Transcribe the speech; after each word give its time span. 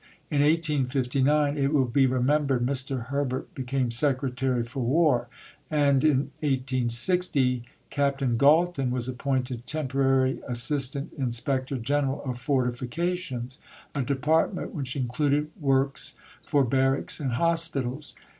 In 0.31 0.41
1859, 0.41 1.59
it 1.59 1.71
will 1.71 1.85
be 1.85 2.07
remembered, 2.07 2.65
Mr. 2.65 3.05
Herbert 3.09 3.53
became 3.53 3.91
Secretary 3.91 4.63
for 4.65 4.81
War; 4.83 5.27
and 5.69 6.03
in 6.03 6.19
1860 6.39 7.61
Captain 7.91 8.35
Galton 8.35 8.89
was 8.89 9.07
appointed 9.07 9.67
temporary 9.67 10.41
assistant 10.47 11.13
inspector 11.19 11.77
general 11.77 12.23
of 12.25 12.39
"Fortifications" 12.39 13.59
a 13.93 14.01
department 14.01 14.73
which 14.73 14.95
included 14.95 15.51
works 15.59 16.15
for 16.43 16.63
barracks 16.63 17.19
and 17.19 17.33
hospitals. 17.33 18.15